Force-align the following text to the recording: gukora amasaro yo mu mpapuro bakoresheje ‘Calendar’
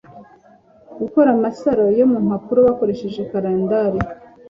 gukora 0.99 1.29
amasaro 1.35 1.83
yo 1.99 2.05
mu 2.11 2.19
mpapuro 2.25 2.59
bakoresheje 2.67 3.21
‘Calendar’ 3.31 3.93